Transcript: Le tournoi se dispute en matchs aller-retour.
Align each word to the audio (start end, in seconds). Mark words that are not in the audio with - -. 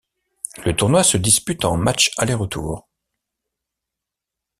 Le 0.65 0.75
tournoi 0.75 1.03
se 1.03 1.15
dispute 1.17 1.63
en 1.63 1.77
matchs 1.77 2.09
aller-retour. 2.17 2.89